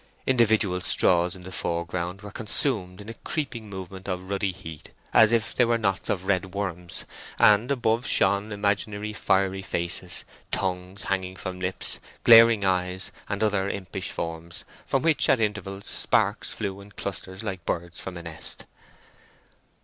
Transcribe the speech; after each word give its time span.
Individual 0.25 0.81
straws 0.81 1.35
in 1.35 1.43
the 1.43 1.51
foreground 1.51 2.23
were 2.23 2.31
consumed 2.31 2.99
in 2.99 3.07
a 3.07 3.13
creeping 3.13 3.69
movement 3.69 4.09
of 4.09 4.31
ruddy 4.31 4.51
heat, 4.51 4.89
as 5.13 5.31
if 5.31 5.53
they 5.53 5.63
were 5.63 5.77
knots 5.77 6.09
of 6.09 6.25
red 6.25 6.55
worms, 6.55 7.05
and 7.37 7.69
above 7.69 8.07
shone 8.07 8.51
imaginary 8.51 9.13
fiery 9.13 9.61
faces, 9.61 10.25
tongues 10.49 11.03
hanging 11.03 11.35
from 11.35 11.59
lips, 11.59 11.99
glaring 12.23 12.65
eyes, 12.65 13.11
and 13.29 13.43
other 13.43 13.69
impish 13.69 14.09
forms, 14.09 14.65
from 14.87 15.03
which 15.03 15.29
at 15.29 15.39
intervals 15.39 15.85
sparks 15.85 16.51
flew 16.51 16.81
in 16.81 16.91
clusters 16.91 17.43
like 17.43 17.63
birds 17.67 17.99
from 17.99 18.17
a 18.17 18.23
nest. 18.23 18.65